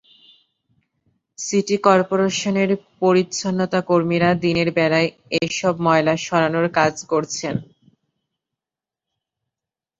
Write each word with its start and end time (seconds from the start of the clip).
City 1.39 1.77
করপোরেশনের 1.85 2.69
পরিচ্ছন্নতাকর্মীরা 2.99 4.29
দিনের 4.43 4.69
বেলায় 4.77 5.09
এসব 5.41 5.73
ময়লা 5.85 6.15
সরানোর 6.25 6.67
কাজ 6.77 6.93
করছেন। 7.11 7.55